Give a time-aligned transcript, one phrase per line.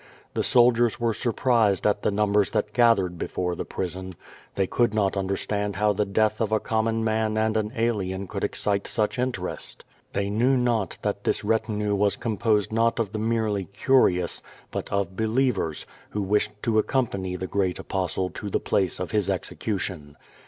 [0.33, 4.13] The soldiers were surprised at the numbers that gathered before the prison.
[4.55, 8.43] They could not understand how the death of a common man and an alien could
[8.43, 9.85] excite such interest.
[10.13, 14.41] They knew not that this retinue was composed not of the merely curious,
[14.71, 19.29] but of believers, who wished to accompany the great Apostle to the place of his
[19.29, 20.17] execution.